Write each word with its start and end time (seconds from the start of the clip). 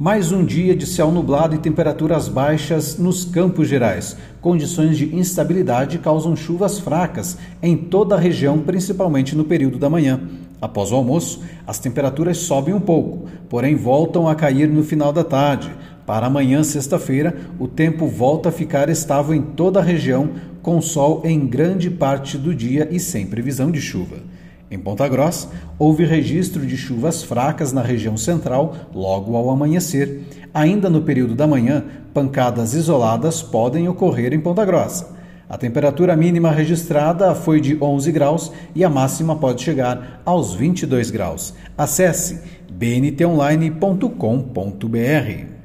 Mais 0.00 0.30
um 0.30 0.44
dia 0.44 0.76
de 0.76 0.86
céu 0.86 1.10
nublado 1.10 1.56
e 1.56 1.58
temperaturas 1.58 2.28
baixas 2.28 2.96
nos 2.96 3.24
Campos 3.24 3.66
Gerais. 3.66 4.16
Condições 4.40 4.96
de 4.96 5.12
instabilidade 5.12 5.98
causam 5.98 6.36
chuvas 6.36 6.78
fracas 6.78 7.36
em 7.60 7.76
toda 7.76 8.14
a 8.14 8.18
região, 8.18 8.60
principalmente 8.60 9.34
no 9.34 9.42
período 9.42 9.76
da 9.76 9.90
manhã. 9.90 10.20
Após 10.62 10.92
o 10.92 10.94
almoço, 10.94 11.42
as 11.66 11.80
temperaturas 11.80 12.38
sobem 12.38 12.72
um 12.72 12.80
pouco, 12.80 13.28
porém 13.48 13.74
voltam 13.74 14.28
a 14.28 14.36
cair 14.36 14.68
no 14.68 14.84
final 14.84 15.12
da 15.12 15.24
tarde. 15.24 15.68
Para 16.06 16.28
amanhã, 16.28 16.62
sexta-feira, 16.62 17.36
o 17.58 17.66
tempo 17.66 18.06
volta 18.06 18.50
a 18.50 18.52
ficar 18.52 18.88
estável 18.88 19.34
em 19.34 19.42
toda 19.42 19.80
a 19.80 19.82
região, 19.82 20.30
com 20.62 20.80
sol 20.80 21.22
em 21.24 21.44
grande 21.44 21.90
parte 21.90 22.38
do 22.38 22.54
dia 22.54 22.86
e 22.88 23.00
sem 23.00 23.26
previsão 23.26 23.68
de 23.68 23.80
chuva. 23.80 24.18
Em 24.70 24.78
Ponta 24.78 25.08
Grossa, 25.08 25.48
houve 25.78 26.04
registro 26.04 26.66
de 26.66 26.76
chuvas 26.76 27.22
fracas 27.22 27.72
na 27.72 27.80
região 27.80 28.18
central 28.18 28.76
logo 28.94 29.34
ao 29.34 29.48
amanhecer. 29.48 30.24
Ainda 30.52 30.90
no 30.90 31.02
período 31.02 31.34
da 31.34 31.46
manhã, 31.46 31.84
pancadas 32.12 32.74
isoladas 32.74 33.42
podem 33.42 33.88
ocorrer 33.88 34.34
em 34.34 34.40
Ponta 34.40 34.64
Grossa. 34.64 35.16
A 35.48 35.56
temperatura 35.56 36.14
mínima 36.14 36.50
registrada 36.50 37.34
foi 37.34 37.60
de 37.60 37.82
11 37.82 38.12
graus 38.12 38.52
e 38.74 38.84
a 38.84 38.90
máxima 38.90 39.36
pode 39.36 39.62
chegar 39.62 40.20
aos 40.26 40.52
22 40.52 41.10
graus. 41.10 41.54
Acesse 41.76 42.42
bntonline.com.br. 42.70 45.57